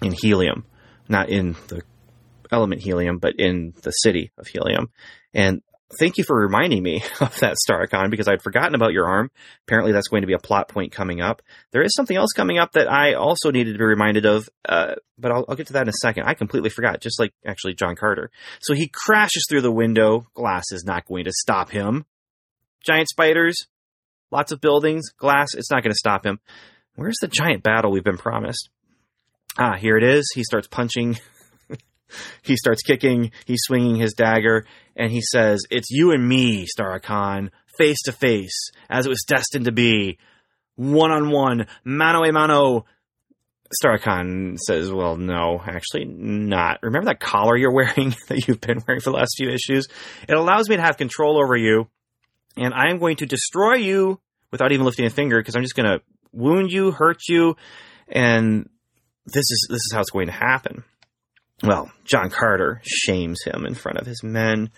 in 0.01 0.13
helium, 0.21 0.65
not 1.09 1.29
in 1.29 1.55
the 1.67 1.81
element 2.53 2.81
helium, 2.81 3.17
but 3.17 3.35
in 3.39 3.73
the 3.81 3.91
city 3.91 4.31
of 4.37 4.47
helium." 4.47 4.89
And 5.33 5.61
thank 5.99 6.17
you 6.17 6.23
for 6.23 6.39
reminding 6.39 6.81
me 6.81 7.03
of 7.19 7.37
that 7.39 7.57
Stara-Kan 7.57 8.09
because 8.09 8.27
I'd 8.27 8.41
forgotten 8.41 8.75
about 8.75 8.93
your 8.93 9.07
arm. 9.07 9.31
Apparently, 9.67 9.91
that's 9.91 10.07
going 10.07 10.21
to 10.21 10.27
be 10.27 10.33
a 10.33 10.39
plot 10.39 10.69
point 10.69 10.91
coming 10.91 11.21
up. 11.21 11.41
There 11.71 11.83
is 11.83 11.93
something 11.95 12.15
else 12.15 12.31
coming 12.35 12.57
up 12.57 12.73
that 12.73 12.91
I 12.91 13.13
also 13.13 13.51
needed 13.51 13.73
to 13.73 13.77
be 13.77 13.85
reminded 13.85 14.25
of, 14.25 14.49
uh, 14.67 14.95
but 15.17 15.31
I'll, 15.31 15.45
I'll, 15.49 15.55
get 15.55 15.67
to 15.67 15.73
that 15.73 15.83
in 15.83 15.89
a 15.89 15.93
second. 16.01 16.23
I 16.25 16.33
completely 16.33 16.69
forgot, 16.69 17.01
just 17.01 17.19
like 17.19 17.33
actually 17.45 17.73
John 17.73 17.95
Carter. 17.95 18.31
So 18.61 18.73
he 18.73 18.87
crashes 18.87 19.45
through 19.49 19.61
the 19.61 19.71
window. 19.71 20.25
Glass 20.33 20.65
is 20.71 20.83
not 20.85 21.05
going 21.05 21.25
to 21.25 21.31
stop 21.33 21.69
him 21.69 22.05
giant 22.83 23.09
spiders, 23.09 23.55
lots 24.31 24.51
of 24.51 24.61
buildings, 24.61 25.09
glass. 25.17 25.49
It's 25.55 25.71
not 25.71 25.83
going 25.83 25.91
to 25.91 25.97
stop 25.97 26.25
him. 26.25 26.39
Where's 26.95 27.17
the 27.21 27.27
giant 27.27 27.63
battle 27.63 27.91
we've 27.91 28.03
been 28.03 28.17
promised? 28.17 28.69
Ah, 29.57 29.75
here 29.77 29.97
it 29.97 30.03
is. 30.03 30.31
He 30.35 30.43
starts 30.43 30.67
punching. 30.67 31.17
He 32.41 32.55
starts 32.55 32.81
kicking. 32.81 33.31
He's 33.45 33.61
swinging 33.63 33.95
his 33.95 34.13
dagger, 34.13 34.65
and 34.95 35.11
he 35.11 35.21
says, 35.21 35.63
"It's 35.69 35.89
you 35.91 36.11
and 36.11 36.27
me, 36.27 36.65
Stara-Kan, 36.65 37.51
face 37.77 38.01
to 38.03 38.11
face, 38.11 38.71
as 38.89 39.05
it 39.05 39.09
was 39.09 39.25
destined 39.27 39.65
to 39.65 39.71
be, 39.71 40.17
one 40.75 41.11
on 41.11 41.29
one, 41.31 41.67
mano 41.83 42.23
a 42.23 42.31
mano." 42.31 42.85
Stara-Kan 43.81 44.57
says, 44.57 44.91
"Well, 44.91 45.17
no, 45.17 45.61
actually 45.65 46.05
not. 46.05 46.79
Remember 46.83 47.07
that 47.07 47.19
collar 47.19 47.57
you're 47.57 47.73
wearing 47.73 48.15
that 48.27 48.47
you've 48.47 48.61
been 48.61 48.83
wearing 48.87 49.01
for 49.01 49.11
the 49.11 49.17
last 49.17 49.35
few 49.37 49.49
issues? 49.49 49.87
It 50.27 50.35
allows 50.35 50.69
me 50.69 50.75
to 50.75 50.81
have 50.81 50.97
control 50.97 51.41
over 51.41 51.55
you." 51.55 51.87
and 52.57 52.73
I 52.73 52.89
am 52.89 52.99
going 52.99 53.17
to 53.17 53.25
destroy 53.25 53.75
you 53.75 54.19
without 54.51 54.71
even 54.71 54.85
lifting 54.85 55.05
a 55.05 55.09
finger 55.09 55.39
because 55.39 55.55
I'm 55.55 55.63
just 55.63 55.75
going 55.75 55.89
to 55.89 56.01
wound 56.31 56.71
you, 56.71 56.91
hurt 56.91 57.21
you, 57.27 57.55
and 58.07 58.69
this 59.25 59.49
is 59.49 59.67
this 59.69 59.77
is 59.77 59.91
how 59.93 60.01
it's 60.01 60.11
going 60.11 60.27
to 60.27 60.33
happen. 60.33 60.83
Well, 61.63 61.89
John 62.03 62.29
Carter 62.29 62.81
shames 62.83 63.41
him 63.43 63.65
in 63.65 63.73
front 63.73 63.97
of 63.97 64.05
his 64.05 64.21
men. 64.21 64.69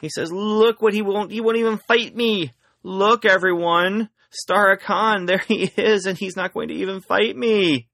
He 0.00 0.08
says, 0.08 0.30
"Look 0.30 0.80
what 0.80 0.94
he 0.94 1.02
won't 1.02 1.32
he 1.32 1.40
won't 1.40 1.56
even 1.56 1.78
fight 1.78 2.14
me. 2.14 2.52
Look, 2.84 3.24
everyone, 3.24 4.08
Stara-Kan, 4.30 5.26
there 5.26 5.42
he 5.46 5.64
is, 5.76 6.06
and 6.06 6.16
he's 6.16 6.36
not 6.36 6.54
going 6.54 6.68
to 6.68 6.74
even 6.74 7.00
fight 7.00 7.36
me. 7.36 7.88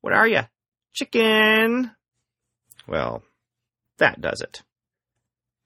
What 0.00 0.12
are 0.12 0.28
you, 0.28 0.42
chicken?" 0.92 1.90
Well, 2.86 3.24
that 3.98 4.20
does 4.20 4.40
it. 4.40 4.62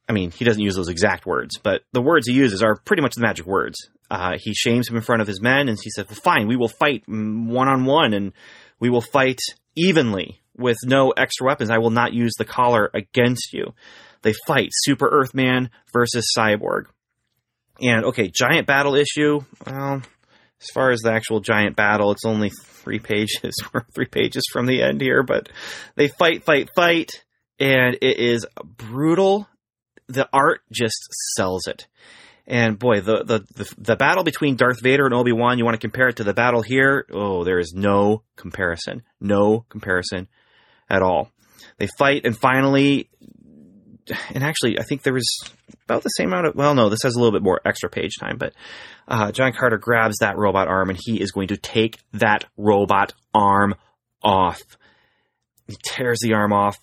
I 0.08 0.12
mean, 0.12 0.30
he 0.30 0.46
doesn't 0.46 0.62
use 0.62 0.74
those 0.74 0.88
exact 0.88 1.26
words, 1.26 1.58
but 1.58 1.82
the 1.92 2.00
words 2.00 2.26
he 2.26 2.32
uses 2.32 2.62
are 2.62 2.76
pretty 2.76 3.02
much 3.02 3.14
the 3.14 3.20
magic 3.20 3.44
words. 3.44 3.90
Uh, 4.10 4.38
he 4.38 4.54
shames 4.54 4.88
him 4.88 4.96
in 4.96 5.02
front 5.02 5.20
of 5.20 5.28
his 5.28 5.42
men, 5.42 5.68
and 5.68 5.78
he 5.80 5.90
says, 5.90 6.06
well, 6.08 6.16
"Fine, 6.16 6.48
we 6.48 6.56
will 6.56 6.68
fight 6.68 7.04
one 7.06 7.68
on 7.68 7.84
one, 7.84 8.14
and 8.14 8.32
we 8.80 8.88
will 8.88 9.02
fight 9.02 9.38
evenly 9.76 10.39
with 10.60 10.78
no 10.84 11.10
extra 11.10 11.46
weapons. 11.46 11.70
I 11.70 11.78
will 11.78 11.90
not 11.90 12.12
use 12.12 12.32
the 12.38 12.44
collar 12.44 12.90
against 12.94 13.52
you." 13.52 13.74
They 14.22 14.34
fight 14.46 14.68
Super 14.72 15.08
Earthman 15.08 15.70
versus 15.92 16.30
Cyborg, 16.36 16.84
and 17.80 18.04
okay, 18.06 18.30
giant 18.32 18.66
battle 18.66 18.94
issue. 18.94 19.40
Well, 19.66 20.02
as 20.60 20.68
far 20.74 20.90
as 20.90 21.00
the 21.00 21.12
actual 21.12 21.40
giant 21.40 21.74
battle, 21.74 22.12
it's 22.12 22.26
only 22.26 22.50
three 22.50 22.98
pages. 22.98 23.54
Three 23.94 24.06
pages 24.06 24.44
from 24.52 24.66
the 24.66 24.82
end 24.82 25.00
here, 25.00 25.22
but 25.22 25.48
they 25.96 26.08
fight, 26.08 26.44
fight, 26.44 26.70
fight, 26.74 27.24
and 27.58 27.96
it 28.00 28.18
is 28.18 28.46
brutal 28.76 29.48
the 30.10 30.28
art 30.32 30.62
just 30.72 31.08
sells 31.36 31.66
it. 31.66 31.86
And 32.46 32.78
boy, 32.78 33.00
the, 33.00 33.22
the, 33.24 33.44
the, 33.54 33.74
the 33.78 33.96
battle 33.96 34.24
between 34.24 34.56
Darth 34.56 34.82
Vader 34.82 35.04
and 35.04 35.14
Obi 35.14 35.32
Wan, 35.32 35.58
you 35.58 35.64
want 35.64 35.74
to 35.74 35.80
compare 35.80 36.08
it 36.08 36.16
to 36.16 36.24
the 36.24 36.34
battle 36.34 36.62
here? 36.62 37.06
Oh, 37.12 37.44
there 37.44 37.60
is 37.60 37.72
no 37.74 38.22
comparison. 38.36 39.02
No 39.20 39.64
comparison 39.68 40.28
at 40.90 41.02
all. 41.02 41.30
They 41.78 41.88
fight, 41.98 42.26
and 42.26 42.36
finally, 42.36 43.08
and 44.34 44.44
actually, 44.44 44.78
I 44.78 44.82
think 44.82 45.02
there 45.02 45.14
was 45.14 45.28
about 45.84 46.02
the 46.02 46.08
same 46.10 46.28
amount 46.28 46.48
of. 46.48 46.54
Well, 46.54 46.74
no, 46.74 46.88
this 46.88 47.02
has 47.04 47.14
a 47.14 47.18
little 47.18 47.32
bit 47.32 47.42
more 47.42 47.60
extra 47.64 47.88
page 47.88 48.16
time, 48.20 48.36
but 48.38 48.52
uh, 49.08 49.32
John 49.32 49.52
Carter 49.52 49.78
grabs 49.78 50.18
that 50.18 50.36
robot 50.36 50.68
arm, 50.68 50.90
and 50.90 50.98
he 51.00 51.20
is 51.20 51.30
going 51.30 51.48
to 51.48 51.56
take 51.56 51.98
that 52.12 52.44
robot 52.56 53.14
arm 53.34 53.74
off. 54.22 54.60
He 55.66 55.76
tears 55.82 56.18
the 56.22 56.34
arm 56.34 56.52
off. 56.52 56.76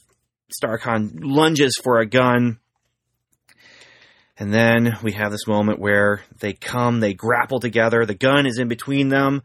Stara-Kan 0.52 1.20
lunges 1.22 1.78
for 1.82 2.00
a 2.00 2.06
gun. 2.06 2.60
And 4.40 4.54
then 4.54 4.98
we 5.04 5.14
have 5.14 5.32
this 5.32 5.48
moment 5.48 5.80
where 5.80 6.22
they 6.40 6.54
come, 6.54 7.00
they 7.00 7.14
grapple 7.14 7.60
together, 7.60 8.06
the 8.06 8.14
gun 8.14 8.46
is 8.46 8.60
in 8.60 8.68
between 8.68 9.10
them, 9.10 9.42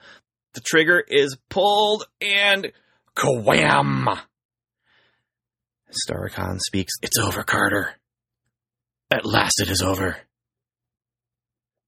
the 0.52 0.60
trigger 0.60 1.02
is 1.06 1.36
pulled, 1.48 2.04
and 2.20 2.72
kawam! 3.16 4.18
Stara-Kan 5.94 6.58
speaks, 6.60 6.92
It's 7.02 7.18
over, 7.18 7.42
Carter. 7.42 7.94
At 9.10 9.24
last 9.24 9.60
it 9.60 9.68
is 9.68 9.82
over. 9.82 10.16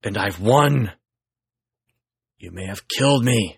And 0.03 0.17
I've 0.17 0.39
won. 0.39 0.91
You 2.37 2.51
may 2.51 2.65
have 2.67 2.87
killed 2.87 3.25
me, 3.25 3.57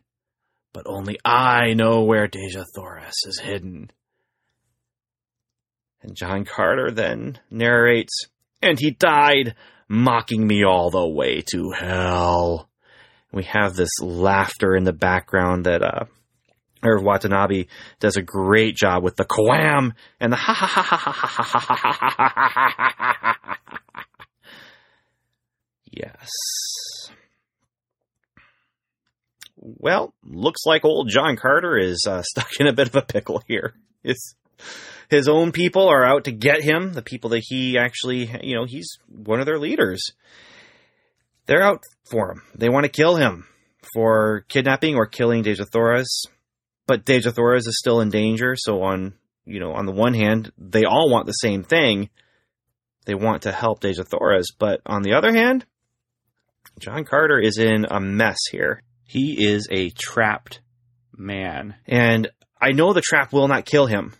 but 0.71 0.85
only 0.87 1.17
I 1.25 1.73
know 1.73 2.03
where 2.03 2.27
Dejah 2.27 2.65
Thoris 2.75 3.25
is 3.25 3.39
hidden. 3.39 3.91
And 6.01 6.15
John 6.15 6.45
Carter 6.45 6.91
then 6.91 7.39
narrates 7.49 8.27
and 8.61 8.79
he 8.79 8.91
died, 8.91 9.55
mocking 9.87 10.45
me 10.45 10.63
all 10.63 10.89
the 10.89 11.07
way 11.07 11.41
to 11.51 11.71
hell. 11.71 12.69
We 13.31 13.43
have 13.43 13.75
this 13.75 13.91
laughter 14.01 14.75
in 14.75 14.83
the 14.83 14.93
background 14.93 15.65
that 15.65 15.83
uh, 15.83 16.05
Irv 16.83 17.03
Watanabe 17.03 17.65
does 17.99 18.17
a 18.17 18.21
great 18.21 18.75
job 18.75 19.03
with 19.03 19.15
the 19.15 19.25
kawam 19.25 19.93
and 20.19 20.31
the 20.31 20.37
ha 20.37 20.53
ha 20.53 20.65
ha 20.65 20.81
ha 20.81 20.95
ha 20.97 21.11
ha 21.11 21.31
ha 21.31 21.43
ha 21.43 21.75
ha 21.75 23.33
ha 23.33 23.37
Yes. 25.89 26.29
Well, 29.55 30.13
looks 30.23 30.61
like 30.65 30.85
old 30.85 31.09
John 31.09 31.35
Carter 31.35 31.77
is 31.77 32.05
uh, 32.07 32.21
stuck 32.21 32.49
in 32.59 32.67
a 32.67 32.73
bit 32.73 32.87
of 32.87 32.95
a 32.95 33.01
pickle 33.01 33.41
here. 33.47 33.73
It's 34.03 34.35
his 35.09 35.27
own 35.27 35.51
people 35.51 35.87
are 35.87 36.05
out 36.05 36.25
to 36.25 36.31
get 36.31 36.61
him, 36.61 36.93
the 36.93 37.01
people 37.01 37.31
that 37.31 37.43
he 37.43 37.77
actually, 37.77 38.29
you 38.43 38.55
know, 38.55 38.65
he's 38.65 38.97
one 39.07 39.39
of 39.39 39.45
their 39.45 39.59
leaders. 39.59 40.01
They're 41.45 41.63
out 41.63 41.83
for 42.09 42.31
him. 42.31 42.41
They 42.55 42.69
want 42.69 42.83
to 42.85 42.91
kill 42.91 43.15
him 43.15 43.47
for 43.93 44.45
kidnapping 44.49 44.95
or 44.95 45.07
killing 45.07 45.43
Dejah 45.43 45.69
Thoris. 45.71 46.25
But 46.87 47.05
Dejah 47.05 47.33
Thoris 47.33 47.67
is 47.67 47.77
still 47.77 48.01
in 48.01 48.09
danger, 48.09 48.55
so 48.57 48.81
on, 48.83 49.13
you 49.45 49.59
know, 49.59 49.73
on 49.73 49.85
the 49.85 49.91
one 49.91 50.13
hand, 50.13 50.51
they 50.57 50.85
all 50.85 51.09
want 51.09 51.25
the 51.25 51.33
same 51.33 51.63
thing. 51.63 52.09
They 53.05 53.15
want 53.15 53.43
to 53.43 53.51
help 53.51 53.81
Dejah 53.81 54.07
Thoris, 54.07 54.47
but 54.57 54.81
on 54.85 55.03
the 55.03 55.13
other 55.13 55.33
hand, 55.33 55.65
John 56.79 57.05
Carter 57.05 57.39
is 57.39 57.57
in 57.57 57.85
a 57.89 57.99
mess 57.99 58.37
here. 58.51 58.81
He 59.03 59.45
is 59.47 59.67
a 59.71 59.89
trapped 59.91 60.61
man. 61.15 61.75
And 61.87 62.29
I 62.61 62.71
know 62.71 62.93
the 62.93 63.01
trap 63.01 63.33
will 63.33 63.47
not 63.47 63.65
kill 63.65 63.85
him. 63.85 64.13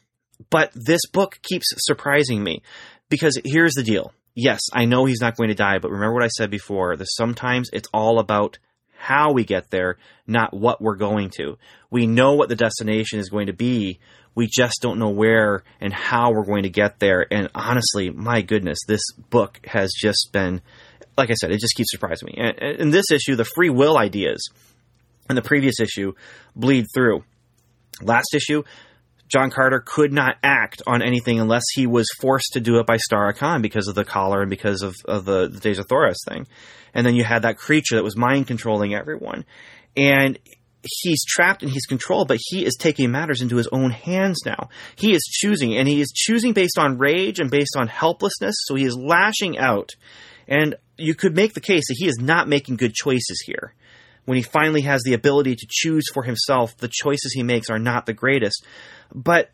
But 0.50 0.71
this 0.74 1.01
book 1.12 1.39
keeps 1.41 1.74
surprising 1.77 2.43
me 2.43 2.62
because 3.09 3.39
here's 3.43 3.74
the 3.74 3.83
deal. 3.83 4.13
Yes, 4.36 4.62
I 4.74 4.86
know 4.86 5.05
he's 5.05 5.21
not 5.21 5.36
going 5.36 5.50
to 5.50 5.55
die, 5.55 5.79
but 5.79 5.91
remember 5.91 6.13
what 6.13 6.24
I 6.24 6.27
said 6.27 6.51
before. 6.51 6.95
That 6.95 7.07
sometimes 7.09 7.69
it's 7.74 7.89
all 7.93 8.19
about 8.19 8.59
how 8.98 9.32
we 9.32 9.44
get 9.44 9.70
there, 9.70 9.98
not 10.25 10.54
what 10.54 10.82
we're 10.82 10.96
going 10.96 11.30
to. 11.38 11.58
We 11.89 12.08
know 12.08 12.34
what 12.34 12.50
the 12.50 12.56
destination 12.56 13.20
is 13.20 13.30
going 13.30 13.48
to 13.48 13.54
be. 13.54 14.00
We 14.36 14.48
just 14.48 14.80
don't 14.82 15.00
know 15.00 15.10
where 15.10 15.63
and 15.80 15.94
how 15.94 16.32
we're 16.32 16.46
going 16.46 16.63
to 16.63 16.70
get 16.70 17.00
there. 17.00 17.25
And 17.32 17.50
honestly, 17.56 18.10
my 18.10 18.42
goodness, 18.42 18.80
this 18.88 19.01
book 19.30 19.60
has 19.66 19.92
just 19.98 20.30
been, 20.32 20.62
like 21.18 21.32
I 21.32 21.34
said, 21.34 21.51
it 21.51 21.60
just 21.60 21.75
keeps 21.75 21.92
surprising 21.92 22.27
me. 22.27 22.36
And 22.38 22.80
in 22.80 22.89
this 22.92 23.12
issue, 23.12 23.36
the 23.36 23.46
free 23.46 23.70
will 23.70 23.98
ideas 23.98 24.48
in 25.30 25.36
the 25.36 25.42
previous 25.42 25.80
issue 25.80 26.13
bleed 26.56 26.86
through. 26.94 27.24
Last 28.01 28.36
issue, 28.36 28.63
John 29.27 29.51
Carter 29.51 29.84
could 29.86 30.13
not 30.13 30.36
act 30.41 30.81
on 30.88 31.01
anything 31.01 31.39
unless 31.39 31.63
he 31.74 31.86
was 31.86 32.07
forced 32.19 32.53
to 32.53 32.62
do 32.62 32.79
it 32.79 32.86
by 32.86 32.98
Stara-Kan 32.98 33.62
because 33.62 33.88
of 33.88 33.96
the 33.96 34.05
collar 34.05 34.41
and 34.41 34.50
because 34.50 34.81
of, 34.81 34.96
of 35.05 35.25
the, 35.25 35.50
the 35.50 35.60
Days 35.60 35.79
of 35.79 35.88
thing. 36.27 36.48
And 36.93 37.05
then 37.05 37.15
you 37.15 37.24
had 37.24 37.41
that 37.41 37.57
creature 37.57 37.96
that 37.96 38.03
was 38.03 38.15
mind 38.15 38.48
controlling 38.48 38.93
everyone. 38.96 39.46
And 39.96 40.39
he's 41.01 41.25
trapped 41.25 41.63
and 41.63 41.72
he's 41.72 41.86
controlled, 41.86 42.27
but 42.27 42.39
he 42.39 42.65
is 42.65 42.75
taking 42.75 43.12
matters 43.12 43.41
into 43.41 43.57
his 43.57 43.67
own 43.67 43.91
hands 43.91 44.39
now. 44.46 44.69
He 44.96 45.13
is 45.13 45.24
choosing, 45.24 45.75
and 45.75 45.88
he 45.88 46.00
is 46.00 46.12
choosing 46.15 46.53
based 46.53 46.79
on 46.79 46.98
rage 46.98 47.39
and 47.39 47.51
based 47.51 47.75
on 47.75 47.88
helplessness. 47.88 48.55
So 48.65 48.75
he 48.75 48.86
is 48.86 48.96
lashing 48.96 49.57
out. 49.57 49.91
And 50.48 50.75
you 50.98 51.13
could 51.13 51.36
make 51.36 51.53
the 51.53 51.62
case 51.62 51.88
that 51.89 51.98
he 51.98 52.07
is 52.07 52.17
not 52.19 52.48
making 52.48 52.77
good 52.77 52.93
choices 52.93 53.43
here 53.46 53.74
when 54.27 54.36
he 54.36 54.43
finally 54.43 54.81
has 54.81 55.03
the 55.03 55.13
ability 55.13 55.55
to 55.55 55.65
choose 55.69 56.03
for 56.13 56.22
himself, 56.22 56.75
the 56.75 56.89
choices 56.91 57.31
he 57.34 57.43
makes 57.43 57.69
are 57.69 57.79
not 57.79 58.05
the 58.05 58.12
greatest. 58.12 58.65
But 59.15 59.51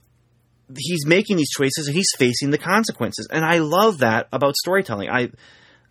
he's 0.75 1.05
making 1.05 1.37
these 1.37 1.51
choices 1.55 1.85
and 1.85 1.95
he's 1.95 2.09
facing 2.17 2.49
the 2.49 2.57
consequences. 2.57 3.27
And 3.31 3.45
I 3.45 3.59
love 3.59 3.99
that 3.99 4.29
about 4.33 4.55
storytelling. 4.55 5.11
I 5.11 5.29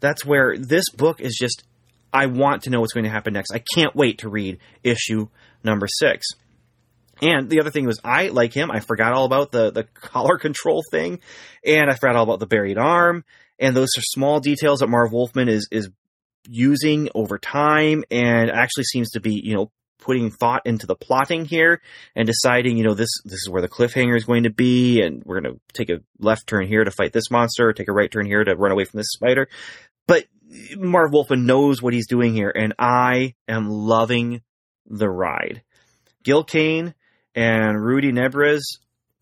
that's 0.01 0.27
where 0.27 0.57
this 0.59 0.91
book 0.91 1.21
is 1.21 1.39
just 1.41 1.63
I 2.13 2.27
want 2.27 2.65
to 2.65 2.71
know 2.71 2.81
what's 2.81 2.93
going 2.93 3.05
to 3.05 3.11
happen 3.11 3.35
next. 3.35 3.53
I 3.55 3.63
can't 3.73 3.95
wait 3.95 4.19
to 4.19 4.29
read 4.29 4.59
issue 4.83 5.29
number 5.63 5.87
6. 5.87 6.27
And 7.23 7.49
the 7.49 7.61
other 7.61 7.71
thing 7.71 7.87
was, 7.87 8.01
I 8.03 8.31
like 8.31 8.53
him. 8.53 8.73
I 8.73 8.81
forgot 8.81 9.13
all 9.13 9.27
about 9.27 9.53
the 9.53 9.71
the 9.71 9.85
collar 9.95 10.39
control 10.39 10.83
thing, 10.91 11.21
and 11.65 11.89
I 11.89 11.95
forgot 11.95 12.17
all 12.17 12.25
about 12.25 12.41
the 12.41 12.49
buried 12.49 12.79
arm. 12.79 13.25
And 13.61 13.77
those 13.77 13.91
are 13.97 14.03
small 14.03 14.41
details 14.41 14.81
that 14.81 14.89
Marv 14.89 15.13
Wolfman 15.13 15.49
is 15.49 15.69
is 15.71 15.89
using 16.49 17.09
over 17.15 17.39
time 17.39 18.05
and 18.11 18.51
actually 18.51 18.85
seems 18.85 19.11
to 19.11 19.21
be, 19.21 19.35
you 19.35 19.55
know, 19.55 19.71
putting 19.99 20.31
thought 20.31 20.63
into 20.65 20.87
the 20.87 20.97
plotting 20.97 21.45
here 21.45 21.81
and 22.17 22.27
deciding, 22.27 22.77
you 22.77 22.85
know, 22.85 22.95
this 22.95 23.11
this 23.25 23.35
is 23.35 23.49
where 23.49 23.63
the 23.63 23.69
cliffhanger 23.69 24.17
is 24.17 24.25
going 24.25 24.43
to 24.45 24.51
be, 24.51 25.01
and 25.01 25.23
we're 25.25 25.41
going 25.41 25.55
to 25.55 25.61
take 25.73 25.91
a 25.91 26.03
left 26.19 26.47
turn 26.47 26.67
here 26.67 26.85
to 26.85 26.91
fight 26.91 27.13
this 27.13 27.31
monster, 27.31 27.73
take 27.73 27.89
a 27.89 27.93
right 27.93 28.11
turn 28.11 28.27
here 28.27 28.43
to 28.43 28.57
run 28.57 28.73
away 28.73 28.85
from 28.85 28.99
this 28.99 29.13
spider. 29.13 29.49
But 30.07 30.25
Marv 30.77 31.13
Wolfman 31.13 31.47
knows 31.47 31.81
what 31.81 31.95
he's 31.95 32.09
doing 32.09 32.35
here, 32.35 32.53
and 32.55 32.75
I 32.79 33.35
am 33.49 33.69
loving 33.69 34.43
the 34.87 35.09
ride. 35.09 35.63
Gil 36.25 36.45
Kane 36.45 36.95
and 37.35 37.81
Rudy 37.83 38.13
Nebres 38.13 38.63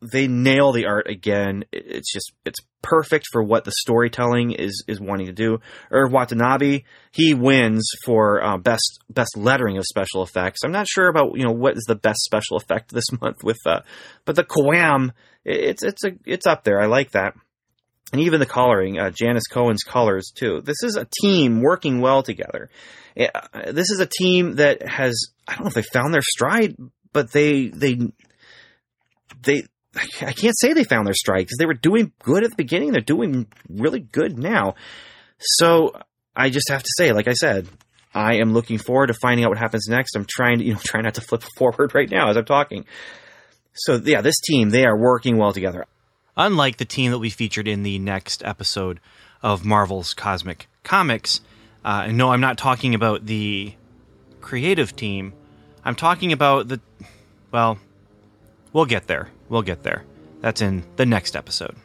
they 0.01 0.27
nail 0.29 0.73
the 0.73 0.87
art 0.87 1.09
again. 1.09 1.65
It's 1.73 2.13
just 2.13 2.33
it's 2.45 2.61
perfect 2.83 3.27
for 3.31 3.43
what 3.43 3.65
the 3.65 3.73
storytelling 3.73 4.53
is 4.53 4.85
is 4.89 5.01
wanting 5.01 5.27
to 5.27 5.33
do. 5.33 5.61
Irv 5.91 6.13
Watanabe 6.13 6.85
he 7.13 7.35
wins 7.35 7.89
for 8.05 8.43
uh, 8.43 8.57
best 8.57 9.01
best 9.09 9.37
lettering 9.37 9.79
of 9.79 9.85
special 9.85 10.23
effects. 10.23 10.61
I'm 10.65 10.73
not 10.73 10.89
sure 10.89 11.09
about 11.09 11.37
you 11.37 11.45
know 11.45 11.53
what 11.53 11.77
is 11.77 11.85
the 11.87 11.95
best 11.95 12.21
special 12.21 12.57
effect 12.57 12.91
this 12.93 13.11
month 13.21 13.43
with 13.43 13.59
uh, 13.67 13.81
but 14.25 14.37
the 14.37 14.45
Coam 14.45 15.13
it's 15.45 15.83
it's 15.83 16.05
a 16.05 16.13
it's 16.25 16.47
up 16.47 16.65
there. 16.65 16.81
I 16.81 16.87
like 16.87 17.13
that. 17.13 17.35
And 18.13 18.23
even 18.23 18.41
the 18.41 18.47
coloring, 18.47 18.99
uh, 18.99 19.11
Janice 19.11 19.47
Cohen's 19.47 19.85
colors 19.85 20.33
too. 20.35 20.61
This 20.63 20.83
is 20.83 20.97
a 20.97 21.07
team 21.23 21.63
working 21.63 22.01
well 22.01 22.25
together. 22.25 22.69
Uh, 23.19 23.73
this 23.73 23.91
is 23.91 24.01
a 24.01 24.07
team 24.07 24.57
that 24.57 24.87
has 24.87 25.15
I 25.47 25.55
don't 25.55 25.65
know 25.65 25.69
if 25.69 25.75
they 25.75 25.83
found 25.83 26.13
their 26.13 26.23
stride, 26.23 26.77
but 27.13 27.33
they 27.33 27.69
they 27.69 27.99
they 29.43 29.65
I 29.97 30.33
can't 30.33 30.59
say 30.59 30.73
they 30.73 30.85
found 30.85 31.07
their 31.07 31.15
stride 31.15 31.47
because 31.47 31.59
they 31.59 31.67
were 31.67 31.75
doing 31.75 32.13
good 32.23 32.45
at 32.45 32.51
the 32.51 32.57
beginning. 32.57 32.93
They're 32.93 33.01
doing 33.01 33.47
really 33.69 34.01
good 34.01 34.39
now. 34.39 34.77
So 35.39 36.01
I 36.37 36.51
just 36.51 36.69
have 36.69 36.83
to 36.83 36.91
say, 36.97 37.13
like 37.13 37.27
I 37.27 37.33
said, 37.33 37.67
I 38.15 38.35
am 38.35 38.53
looking 38.53 38.79
forward 38.79 39.09
to 39.09 39.15
finding 39.15 39.45
out 39.45 39.51
what 39.51 39.59
happens 39.59 39.87
next. 39.89 40.15
I'm 40.15 40.27
trying 40.29 40.59
to, 40.59 40.65
you 40.65 40.75
know, 40.75 40.81
try 40.85 41.01
not 41.01 41.15
to 41.15 41.21
flip 41.21 41.43
forward 41.57 41.95
right 41.95 42.11
now 42.11 42.29
as 42.29 42.37
I'm 42.37 42.45
talking. 42.45 42.85
So 43.75 43.97
yeah, 43.97 44.21
this 44.21 44.39
team, 44.41 44.71
they 44.71 44.85
are 44.85 44.97
working 44.97 45.37
well 45.37 45.53
together. 45.53 45.87
Unlike 46.37 46.77
the 46.79 46.85
team 46.85 47.11
that 47.11 47.19
we 47.19 47.31
featured 47.31 47.69
in 47.69 47.83
the 47.83 47.99
next 47.99 48.45
episode 48.45 49.01
of 49.43 49.65
Marvel's 49.65 50.15
Cosmic 50.15 50.69
Comics, 50.85 51.41
uh, 51.85 52.07
no, 52.07 52.31
I'm 52.31 52.41
not 52.41 52.59
talking 52.59 52.95
about 52.95 53.27
the 53.27 53.75
creative 54.41 54.95
team. 54.95 55.33
I'm 55.85 55.95
talking 55.95 56.33
about 56.33 56.69
the, 56.69 56.81
well, 57.51 57.79
we'll 58.73 58.87
get 58.87 59.07
there. 59.07 59.29
We'll 59.51 59.63
get 59.63 59.83
there. 59.83 60.05
That's 60.41 60.63
in 60.63 60.85
the 60.97 61.05
next 61.05 61.37
episode. 61.37 61.77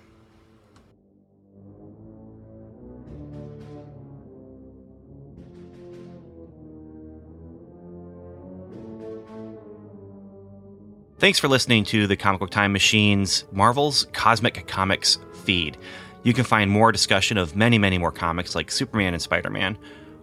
Thanks 11.17 11.39
for 11.39 11.47
listening 11.47 11.85
to 11.85 12.05
the 12.05 12.15
Comic 12.15 12.39
Book 12.39 12.51
Time 12.51 12.71
Machine's 12.71 13.45
Marvel's 13.51 14.05
Cosmic 14.13 14.67
Comics 14.67 15.17
feed. 15.43 15.75
You 16.21 16.33
can 16.33 16.43
find 16.43 16.69
more 16.69 16.91
discussion 16.91 17.37
of 17.37 17.55
many, 17.55 17.79
many 17.79 17.97
more 17.97 18.11
comics 18.11 18.53
like 18.53 18.69
Superman 18.69 19.13
and 19.13 19.21
Spider 19.21 19.49
Man 19.49 19.77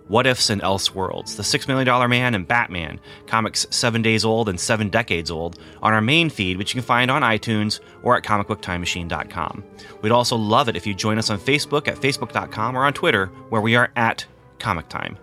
what 0.09 0.27
Ifs 0.27 0.51
and 0.51 0.61
Elseworlds, 0.62 1.37
The 1.37 1.45
Six 1.45 1.69
Million 1.69 1.87
Dollar 1.87 2.09
Man, 2.09 2.35
and 2.35 2.47
Batman, 2.47 3.01
comics 3.27 3.67
seven 3.71 4.03
days 4.03 4.25
old 4.25 4.49
and 4.49 4.59
seven 4.59 4.88
decades 4.88 5.31
old, 5.31 5.59
on 5.83 5.93
our 5.93 6.01
main 6.01 6.31
feed, 6.31 6.59
which 6.59 6.75
you 6.75 6.81
can 6.81 6.87
find 6.87 7.11
on 7.11 7.23
iTunes 7.23 7.81
or 8.03 8.17
at 8.17 8.23
comicbooktimemachine.com. 8.25 9.65
We'd 10.03 10.12
also 10.12 10.37
love 10.37 10.69
it 10.69 10.77
if 10.77 10.87
you 10.87 10.95
join 10.95 11.19
us 11.19 11.31
on 11.31 11.38
Facebook 11.38 11.88
at 11.88 11.97
facebook.com 11.97 12.77
or 12.77 12.85
on 12.85 12.93
Twitter, 12.93 13.27
where 13.49 13.62
we 13.62 13.77
are 13.77 13.91
at 13.97 14.27
Comic 14.59 14.88
Time. 14.88 15.19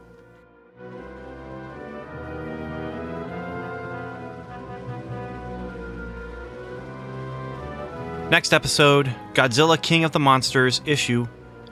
Next 8.29 8.53
episode 8.53 9.11
Godzilla 9.33 9.81
King 9.81 10.03
of 10.03 10.11
the 10.11 10.19
Monsters, 10.19 10.81
issue 10.85 11.27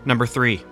number 0.05 0.25
three. 0.25 0.63